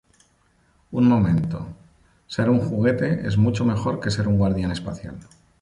[0.99, 1.67] Un momento.
[2.25, 5.17] Ser un juguete es mucho mejor que ser un guardián espacial.